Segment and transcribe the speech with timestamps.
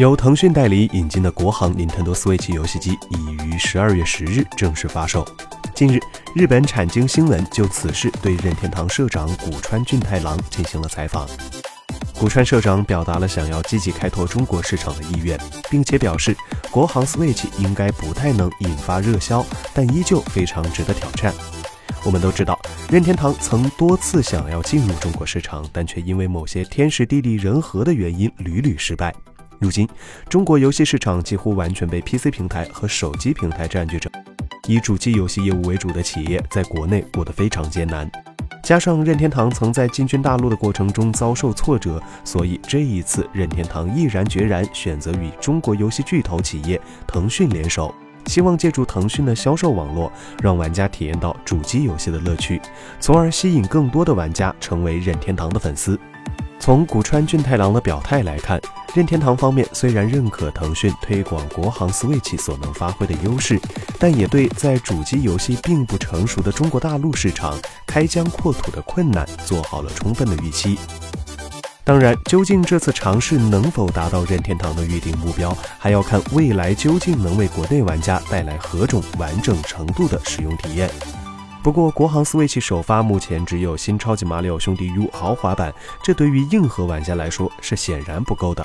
[0.00, 5.22] 由腾讯代理引进的国行 Nintendo Switch 游戏机已于十二月十日正式发售。
[5.74, 6.00] 近日，
[6.34, 11.28] 日本产经新闻就此事对任天堂社长古川俊太郎进行了采访。
[12.18, 16.34] 古川社长表达了想要积极开拓中国市场的意愿，并且表示
[16.70, 19.44] 国行 Switch 应该不太能引发热销，
[19.74, 21.34] 但依旧非常值得挑战。
[22.06, 22.58] 我们都知道，
[22.90, 29.14] 任天堂曾多次想要进入中国市场，但却因为某些天时地利人和的原因屡屡失败。
[29.60, 29.86] 如今，
[30.26, 34.10] 中国游戏市场几乎完全被 PC 平台和手机平台占据着，
[34.66, 38.10] 以主机游戏业务为主的企业在国内过得非常艰难。
[38.62, 47.94] 加上任天堂曾在进军大陆的过程中遭受挫折，所以这一次任天堂毅然决然选择与中国游戏巨头企业腾讯联手，
[48.28, 50.10] 希望借助腾讯的销售网络，
[50.42, 52.62] 让玩家体验到主机游戏的乐趣，
[52.98, 56.00] 从而吸引更多的玩家成为任天堂的粉丝。
[56.58, 58.60] 从古川俊太郎的表态来看，
[58.92, 63.60] 任天堂方面虽然认可腾讯推广国行 Switch 所能发挥的优势，
[64.00, 70.76] 但也对在主机游戏并不成熟的中国大陆市场开疆扩土的困难做好了充分的预期。
[71.84, 80.90] 当然，究竟这次尝试能否达到任天堂的预定目标，还要看未来究竟能为国内玩家带来何种完整程度的使用体验。
[81.62, 88.64] 不过，国行 Switch 首发目前只有新超级马里奥兄弟 U 豪华版，这对于硬核玩家来说是显然不够的。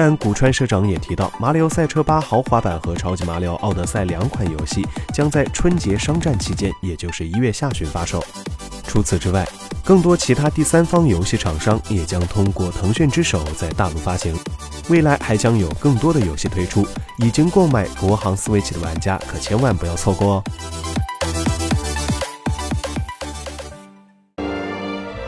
[0.00, 8.24] 但古川社长也提到，马里奥赛车八豪华版和超级马里奥奥德赛两款游戏将在春节商战期间，也就是一月下旬发售。
[8.86, 9.44] 除此之外，
[9.82, 14.32] 更多其他第三方游戏厂商也将通过腾讯之手在大陆发行。
[14.88, 20.44] 未来还将有更多的游戏推出，已经购买国行 Switch 的玩家可千万不要错过哦。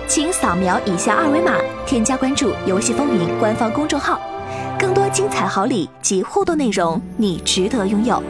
[0.07, 4.21] 请扫描以下二维码，添加关注“游戏风云”官方公众号，
[4.81, 8.23] 更多精彩好礼及互动内容，你值得拥有。